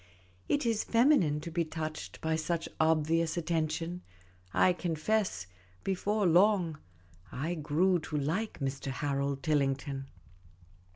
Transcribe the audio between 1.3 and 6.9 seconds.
to be touched by such obvious attention; I confess, before long,